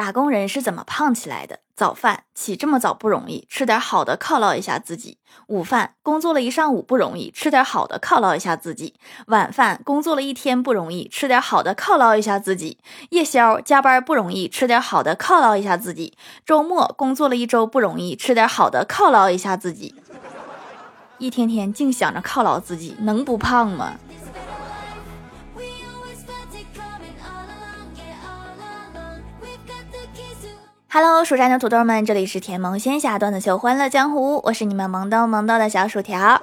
[0.00, 1.58] 打工人是怎么胖起来的？
[1.76, 8.94] 早饭起这么早不容易，吃点好的犒劳一下自己；午饭工作了一上午不容易，吃点好的犒劳一下自己；
[9.26, 12.78] 晚饭工作了一天不容易，吃点好的犒劳一下自己；
[13.10, 16.14] 夜宵加班不容易，吃点好的犒劳一下自己；
[16.46, 19.94] 周末工作了一周不容易，吃点好的犒劳一下自己。
[21.18, 23.98] 一天天净想着犒劳自己，能不胖吗
[30.92, 36.42] ？Hello，蜀山的土豆们，这里是甜萌仙侠段子秀欢乐江湖，我是你们萌逗萌逗的小薯条。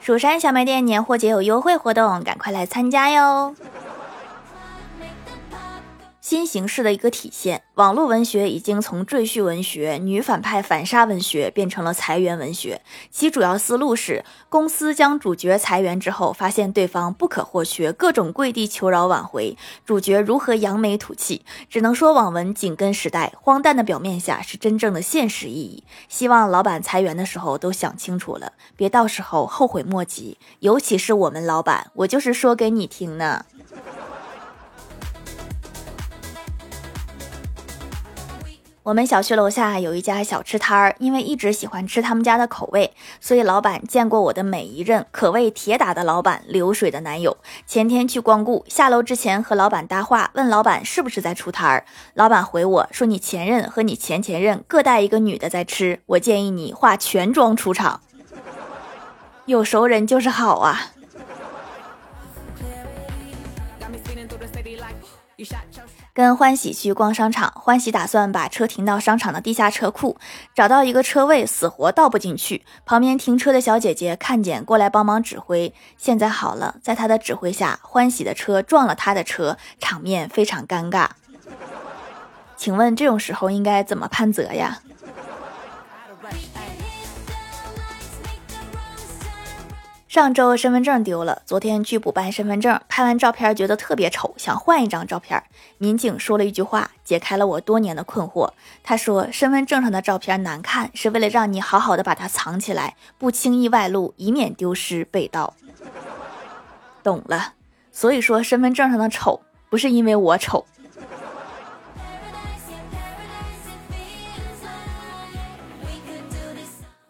[0.00, 3.54] 蜀山小卖店年货节有优惠活动，赶快来参加哟！
[6.28, 12.82] 新形式的一个体现，网络文学已经从赘婿文学、女反派反杀文学变成了裁员文学。
[13.10, 19.56] 其主要思路是，公司将主角裁员之后，发现对方不可或缺，各种跪地求饶挽回，
[19.86, 21.46] 主角如何扬眉吐气？
[21.70, 25.82] 只能说网文紧跟时代，荒诞的表面下是真正的现实意义。
[26.10, 30.36] 希望老板裁员的时候都想清楚了，别到时候后悔莫及。
[30.58, 33.46] 尤其是我们老板，我就是说给你听呢。
[38.88, 47.36] 我们小区楼下有一家小吃摊儿，因为一直喜欢吃他们家的口味，所以老板见过我的每一任，可谓铁打的老板，流水的男友。
[47.66, 51.84] 前天去光顾，下楼之前和老板搭话，问老板是不是在出摊儿。
[52.14, 58.00] 老板回我说：“你前任和你前前任各带一个女的在吃，我建议你化全妆出场。”
[59.44, 60.92] 有熟人就是好啊。
[66.18, 70.16] 跟欢喜去逛商场，欢喜打算把车停到商场的地下车库，
[70.52, 72.64] 找到一个车位，死活倒不进去。
[72.84, 75.72] 旁边停车的小姐姐看见，过来帮忙指挥。
[75.96, 81.06] 现在好了，在她的指挥下，欢喜的车撞了她的车，场面非常尴尬。
[82.58, 84.80] 请问这种时候应该怎么判责呀？
[90.18, 95.40] 上周身份证丢了，昨天去补办身份证，拍完照片觉得特别丑，想换一张照片。
[95.78, 98.50] 民警说了一句话，解开了我多年的困惑。
[98.82, 105.54] 他说，身份证上的照片难看，是为了让你好好的把它藏起来，不轻易外露，以免丢失被盗。
[107.04, 107.52] 懂了，
[107.92, 109.40] 所以说身份证上的丑，
[109.70, 110.66] 不是因为我丑。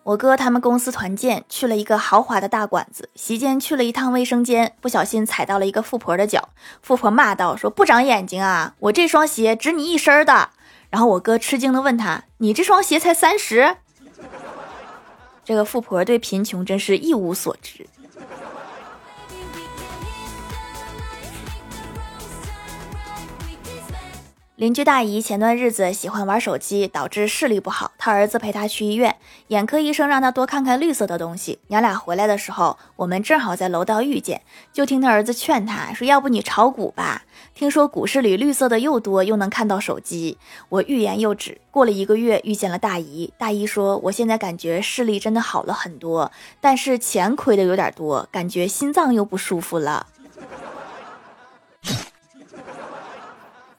[0.09, 6.49] 我哥他们公司团建去了一个豪华的大馆子，席间去了一趟卫生间，不小心踩到了一个富婆的脚。
[6.81, 10.49] 富婆骂道：“说不长眼睛啊，我这双鞋值你一身的。”
[10.89, 13.77] 然后我哥吃惊的问他：“你这双鞋才三十？”
[15.45, 17.87] 这个富婆对贫穷真是一无所知。
[24.59, 27.93] 邻居大姨前段日子喜欢玩手机，导致视力不好。
[27.97, 29.15] 她儿子陪她去医院，
[29.47, 31.61] 眼科医生让他多看看绿色的东西。
[31.69, 34.43] 娘俩回来的时候，我们正好在楼道遇见，
[34.73, 37.23] 就听他儿子劝他说：“要不你炒股吧？
[37.55, 40.39] 听说股市里绿色的又多，又能看到手机。”
[40.71, 41.61] 我欲言又止。
[41.71, 50.09] 过了一个月，遇见了大姨，大姨说：“我现在感觉视力真的好了很多，但是钱亏的有点多，感觉心脏又不舒服了。”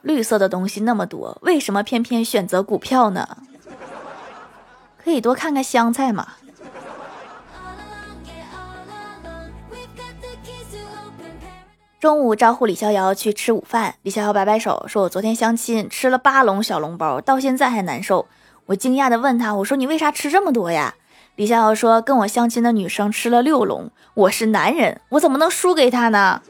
[0.01, 3.37] 绿色的东西那么多，为什么偏偏选择股票呢？
[5.03, 6.27] 可以多看看香菜嘛。
[11.99, 18.27] 中午招呼李逍遥去吃午饭，李逍遥摆摆手说：“我昨天相亲吃了八笼小笼包，到现在还难受。”
[18.67, 20.95] 我惊讶的问他：“我说你为啥吃这么多呀？”
[21.35, 26.41] 李逍遥说：“跟我相亲的女生吃了六笼，我是男人，我怎么能输给她呢？”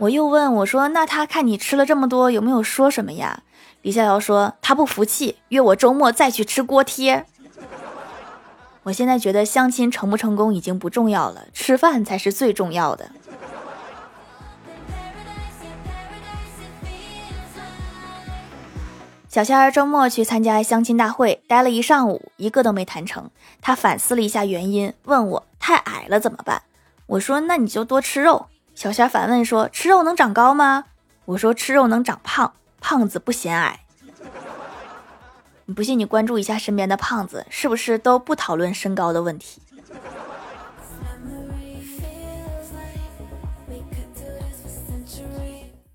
[0.00, 3.42] 我又问我说：“那他看你吃了这么多，有没有说什么呀？”
[3.82, 7.26] 李逍遥说：“他不服气，约我周末再去吃锅贴。”
[8.84, 13.10] 我现在觉得相亲成不成功已经不重要了，吃饭才是最重要的。
[19.28, 23.30] 小仙儿周末去参加相亲大会，待了一上午，一个都没谈成。
[23.60, 26.62] 他反思了一下原因，问我：“太矮了怎么办？”
[27.06, 30.84] 我说：“那你就多吃肉。”小仙反问说：“吃肉能长高吗？”
[31.26, 33.80] 我说：“吃肉能长胖，胖子不显矮。”
[35.66, 39.60] 你不信，你关注一下身边的胖子，是不是都不讨论身高的问题？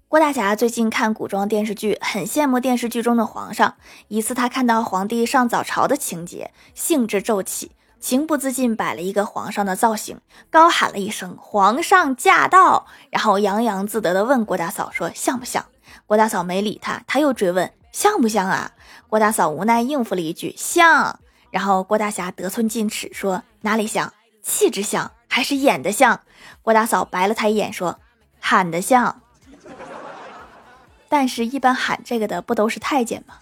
[0.08, 3.76] 郭大侠最近看古装电视剧，很羡慕电视剧中的皇上。
[4.08, 7.72] 一次，他看到皇帝上早朝的情节，兴致骤起。
[8.06, 10.20] 情不自禁摆了一个皇上的造型，
[10.52, 15.66] 高喊了一声“皇上驾到”，然后洋洋自得地问郭大嫂说：“像不像？”
[16.06, 18.74] 郭大嫂没理他，他又追问：“像不像啊？
[19.10, 21.20] 郭大嫂无奈应付了一句像。
[21.50, 24.14] 然后郭大侠得寸进尺说哪里像？
[24.44, 26.20] 气质像还是演的像？
[26.62, 28.00] 郭大嫂白了他一眼说
[28.40, 29.20] 喊的像。
[31.10, 33.34] 但是，一般喊这个的不都是太监吗？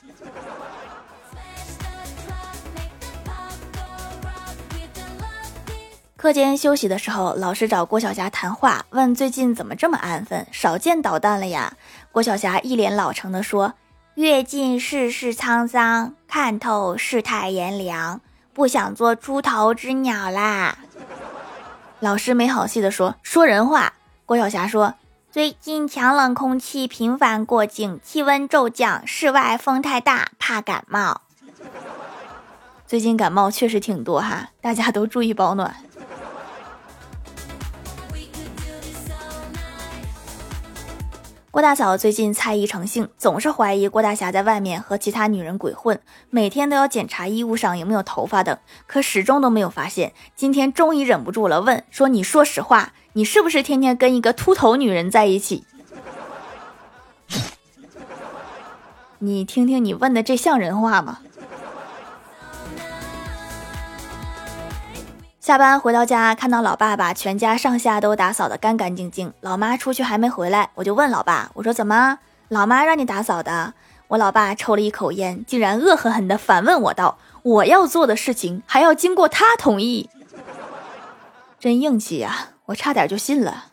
[6.24, 11.74] 课间休息的时候，老师找郭晓霞谈话，问最近怎么这么安分，少见捣蛋了呀？
[12.14, 13.74] 郭晓霞一脸老成的说
[14.16, 18.22] ：“阅尽世事沧桑，看透世态炎凉，
[18.54, 20.78] 不想做出头之鸟啦。”
[22.00, 23.92] 老师没好气的说：“说人话。”
[24.26, 24.94] 郭晓霞说
[25.30, 31.20] ：“最近强冷空气频繁过境，气温骤降，室外风太大，怕感冒。
[32.88, 35.76] 最近感冒确实挺多哈，大家都注意保暖。”
[41.54, 46.02] 郭大嫂最近猜疑成性，总是怀疑郭大侠在外面和其他女人鬼混，
[46.32, 48.58] 每天都要检查衣物上有没有头发等，
[48.88, 50.14] 可始终都没有发现。
[50.36, 55.64] 今天终于忍不住了，问说：“你说实话，你是不是天天跟一个秃头女人在一起？”
[59.20, 61.20] 你听听，你问的这像人话吗？
[65.44, 69.34] 下班回到家，看到老爸把全家上下都打扫得干干净净。
[69.42, 73.74] 老妈出去还没回来，我就问老爸：“我说怎么，老妈让你打扫的？”
[74.08, 80.10] 我老爸抽了一口烟，竟然恶狠狠地反问我道：“我要做的事情还要经过他同意？
[81.60, 82.52] 真硬气呀！
[82.68, 83.66] 我差点就信了。”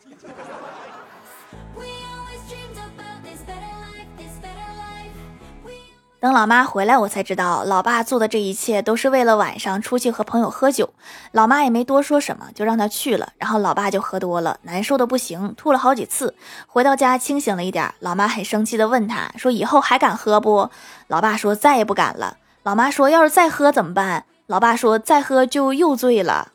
[6.21, 10.93] 等老妈回来，我才知道老爸做的这一切都是为了晚上出去和朋友喝酒。
[11.31, 13.33] 老妈也没多说什么，就让他去了。
[13.39, 16.35] 然后老爸就喝多了，难受的不行，吐了好几次。
[16.67, 20.69] 回到家清醒了一点，老妈很生气的问他说：“以后还敢喝不？”
[21.09, 26.51] 老爸说：“再也不敢了。”老妈说：“要是再喝怎么办？”老爸说：“再喝就又醉了。”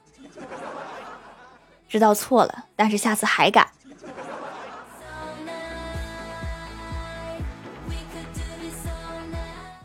[1.90, 3.66] 知道错了，但是下次还敢。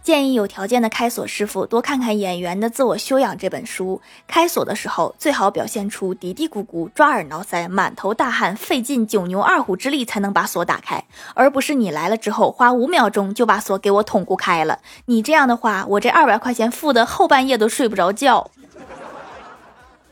[0.03, 4.01] 建议有条件的开锁师傅多看看《演员的自我修养》这本书。
[4.27, 11.05] 开锁的时候，最好表现出嘀嘀咕咕、抓耳挠腮、满头大汗、费尽九牛二虎之力才能把锁打开，
[11.35, 14.79] 而不是你来了之后花五秒钟就把锁给我捅咕开了。
[15.05, 18.49] 你这样的话，我这二百块钱付的后半夜都睡不着觉。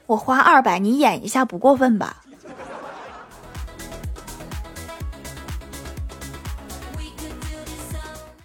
[0.06, 2.18] 我花二百，你演一下不过分吧？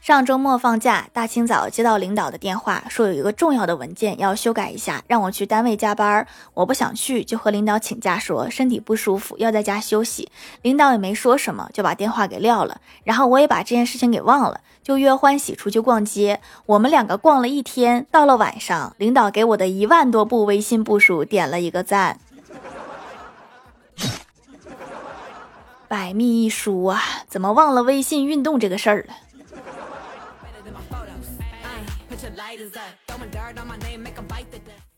[0.05, 6.29] 上周末放假，大清早接到领导的电话，说有一个重要的文件要修改一下，让我去单位加班。
[6.53, 10.31] 我不想去，就和领导请假，说身体不舒服，要在家休息。
[10.61, 12.83] 领导也没说什么，就把电话给撂了。
[13.05, 16.43] 然后我也把这件事情给忘了，就约欢喜出去逛街。
[16.67, 22.21] 我们两个逛了一天，到了晚上，领导给我的一万多步微信步数点了一个赞。
[25.89, 29.15] 百密一疏啊，怎么忘了微信运动这个事儿了？
[32.25, 32.83] your lighters up.
[33.07, 34.44] Throwing dirt on my name, make them bite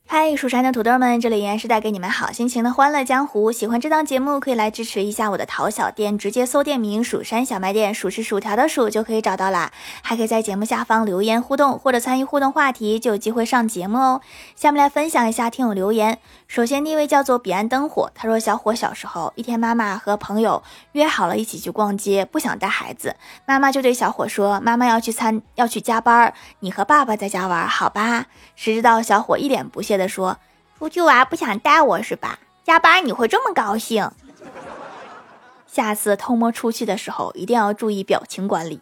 [0.09, 3.51] 嗨，蜀山的土豆们，这里依然是带给你们好心情的欢乐江湖。
[3.51, 9.73] 喜欢这档节目，可以来支持一下我的淘小店，直接搜店名“蜀山小卖店”，数是薯条的数就可以找到啦。
[10.03, 14.21] 还可以在节目下方留言互动，或者参与互动话题，就有机会上节目哦。
[14.55, 16.21] 下面来分享一下听友留言。
[16.47, 29.96] 首先第一位叫做彼岸灯火，他说小伙小时候一天，妈妈和朋友约好了一起去逛街，不想带孩子，妈妈就对小伙说：“妈妈要去参要去加班，你和爸爸在家玩，好吧？”谁知道小伙一脸不屑。
[29.97, 30.39] 的说，
[30.79, 32.39] 出去玩不想带我是吧？
[32.65, 34.11] 加班你会这么高兴？
[35.67, 38.81] 下次偷摸出去的时候一定要注意表情管理。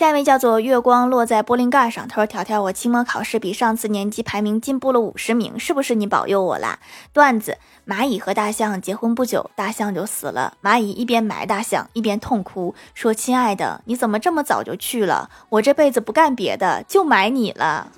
[0.00, 6.78] 下一位叫做月光落在玻璃盖上，他说：“条条，我期末考试比上次年级排名进步了五十名，是不是你保佑我啦？”
[7.12, 10.54] 段子：蚂蚁和大象结婚不久，大象就死了。
[10.62, 15.28] 蚂蚁一边埋大象，一边痛哭，说：“亲爱的，你怎么这么早就去了？
[15.50, 17.92] 我这辈子不干别的，就埋你了。”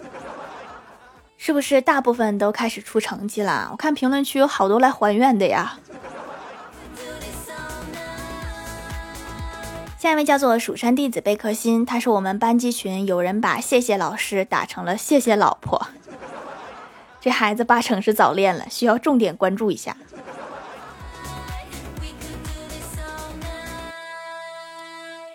[1.38, 3.68] 是不是大部分都开始出成绩了？
[3.70, 5.78] 我看评论区有好多来还愿的呀。
[10.02, 15.80] 下一位叫做蜀山弟子贝壳心，他是我们班级群有人把谢谢老师打成了谢谢老婆，
[17.20, 19.96] 这孩子八成是早恋了，需要重点关注一下。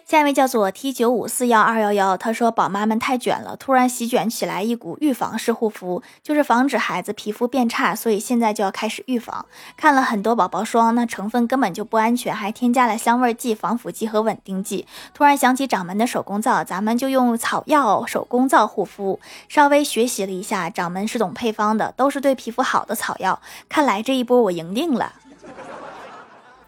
[0.09, 9.45] 下一位叫做 T 九五四幺二幺幺，他说宝妈们太卷了，突然席卷起来一股预防式护肤，就是防止孩子皮肤变差，所以现在就要开始预防。
[9.75, 14.87] 看了很多宝宝霜，那成分根本就不安全，还添加了香味剂、防腐剂和稳定剂。
[15.13, 19.19] 突然想起掌门的手工皂，咱们就用草药手工皂护肤。
[19.49, 23.41] 稍微学习了一下，掌门是懂配方的，都是对皮肤好的草药。
[23.67, 25.11] 看来这一波我赢定了。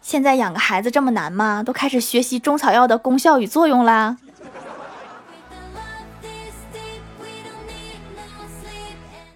[0.02, 1.62] 现在养个孩子这么难吗？
[1.62, 4.16] 都开始学习中草药的功效与作用啦。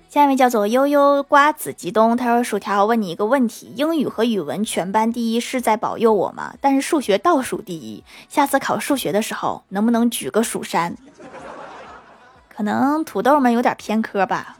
[0.08, 6.54] 下一位叫做悠悠瓜子吉东，他说：“薯条，问你一个问题，英语和语文全班第一是在保佑我吗？
[6.60, 10.96] 但是数学倒数第一，下次考数学的时候能不能举个蜀山？
[12.48, 14.56] 可能土豆们有点偏科吧。”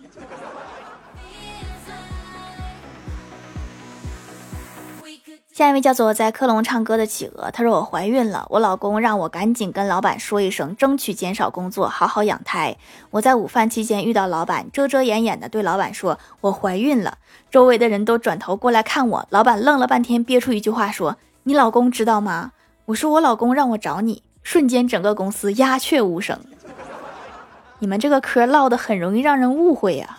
[5.55, 12.77] 下一位叫做在科隆唱歌的企鹅，他说我怀孕了，我老公让我赶紧跟老板说一声，争取减少工作，好好养胎。
[13.11, 17.19] 我在午饭期间遇到老板，遮遮掩掩的对老板说我怀孕了，
[17.53, 22.51] 周围的人都转头过来看我，老板愣了半天，憋出一句话说：“你老公知道吗？”
[22.87, 26.37] 我说我老公让我找你，瞬间整个公司鸦雀无声。
[27.79, 30.19] 你们这个嗑唠的很容易让人误会呀。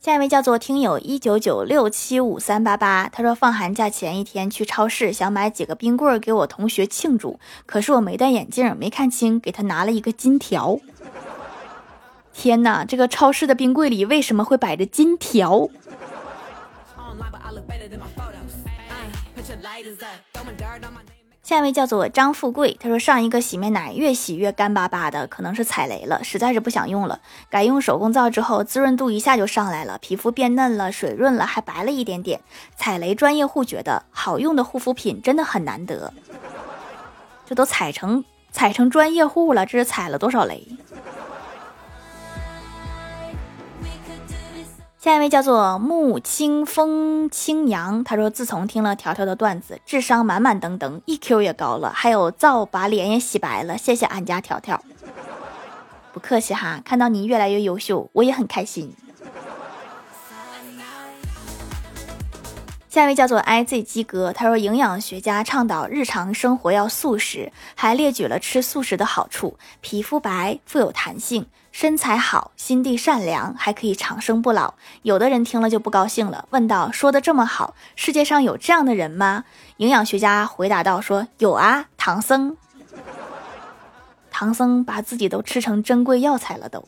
[0.00, 10.80] 下一位叫做听友一九九六七五三八八，他说放寒假前一天去超市想买几个冰棍给我同学庆祝，可是我没戴眼镜没看清，给他拿了一个金条。
[12.32, 15.68] 天哪，这个超市的冰柜里为什么会摆着金条？
[21.50, 32.40] 下一位叫做张富贵，他说上一个洗面奶越洗越干巴巴的，可能是踩雷了，实在是不想用了，改用手工皂之后，滋润度一下就上来了，皮肤变嫩了，水润了，还白了一点点。
[32.76, 36.12] 踩雷专业户觉得好用的护肤品真的很难得，
[37.44, 40.64] 这都踩成踩成专业户了，这是踩了多少雷？
[45.02, 54.84] 下一位叫做木清风清扬，他说自从听了条条的段子，智商满满登登，EQ 也高了，还有皂把脸也洗白了，谢谢俺家条条，
[56.12, 58.94] 不客气哈，看到你越来越优秀，我也很开心。
[62.90, 71.46] 下一位叫做 I Z 鸡哥，他说营养学家倡导日常生活要素食，还列举了吃素食的好处：皮肤白、富有弹性。
[71.72, 74.74] 身材好，心地善良，还可以长生不老。
[75.02, 79.44] 有的人听了就不高兴了，问道：“说的这么好，世界上有这样的人吗？”
[79.78, 82.56] 营养学家回答道：“说有啊，唐僧。
[84.30, 86.84] 唐僧把自己都吃成珍贵药材了，都。”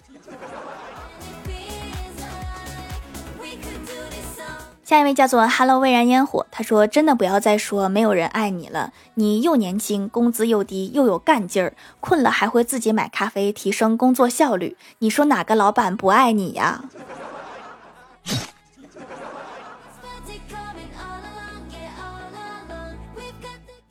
[4.84, 14.76] 下一位叫做 Hello 蔚然烟火，他说：“真的不要再说没有人爱你了，你又年轻，工资又低，又有干劲儿，困了还会自己买咖啡，提升工作效率。
[14.98, 16.84] 你说哪个老板不爱你呀？”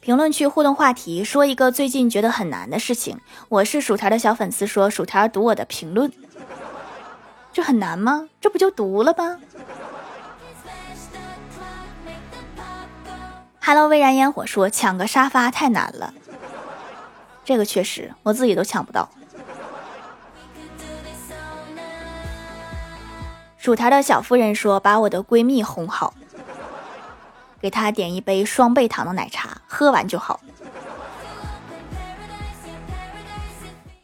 [0.01, 3.17] 评论区互动话题，说一个最近觉得很难的事情。
[3.47, 6.11] 我是薯条的小粉丝，说薯条读我的评论，
[7.53, 8.27] 这很难吗？
[8.41, 9.39] 这不就读了吗
[13.63, 16.13] ？Hello，蔚然烟火说抢个沙发太难了，
[17.45, 19.09] 这个确实我自己都抢不到。
[23.57, 26.15] 薯条的小夫人说把我的闺蜜哄好，
[27.61, 30.39] 给她点一杯双倍糖的奶茶，喝完就好。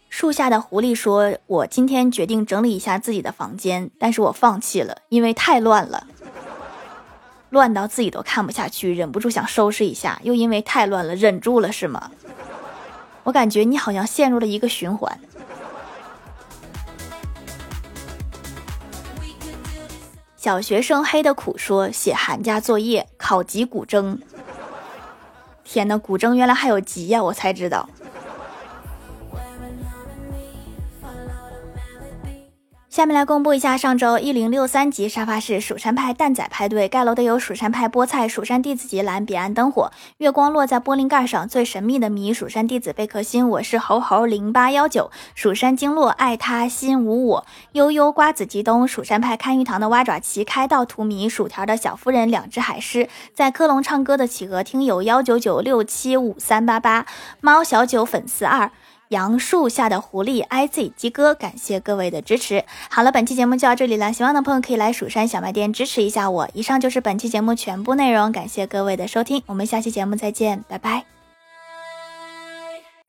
[0.09, 6.07] 树下的狐狸说：“我今天决定整理一下自己的房间，但是我放弃了，因为太乱了。”
[7.57, 12.11] 乱到自己都看不下去，忍不住想收拾一下，又因为太乱了忍住了，是吗？
[13.23, 15.19] 我感觉你好像陷入了一个循环。
[20.37, 24.19] 小学生黑的苦说写寒假作业考级古筝，
[25.63, 27.89] 天呐，古筝原来还有级呀，我才知道。
[32.97, 57.05] 下面来公布一下上周一零六三级沙发是蜀山派蛋仔派对，盖楼的有蜀山派菠菜、蜀山弟子吉兰、彼岸灯火、月光落在玻璃盖上、最神秘的谜、蜀山弟子贝壳心、我是猴猴零八幺九、蜀山经络爱他心无我、悠悠瓜子吉东、蜀山派看鱼塘的蛙爪旗、开道图迷、薯条的小夫人、两只海狮、在科隆唱歌的企鹅听友幺九九六七五三八八、
[57.41, 58.71] 猫小九粉丝二。
[59.09, 62.63] 杨树下的狐狸 iz 鸡哥，感谢各位的支持。
[62.89, 66.49] 好了，本期节目就到这里了，喜欢的朋友可以来蜀山小卖店支持一下我。
[66.53, 71.16] 以上就是本期节目全部内容，感谢各位的收听，我们下期节目再见，拜拜。